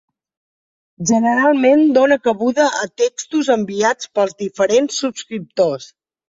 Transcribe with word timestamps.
Generalment 1.11 1.83
dóna 1.99 2.17
cabuda 2.29 2.67
a 2.79 2.89
textos 3.03 3.53
enviats 3.59 4.11
pels 4.19 4.37
diferents 4.43 5.01
subscriptors. 5.07 5.91